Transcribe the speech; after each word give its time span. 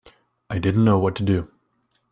I 0.49 0.57
didn't 0.57 0.83
know 0.83 0.97
what 0.97 1.15
to 1.17 1.23
do. 1.23 1.51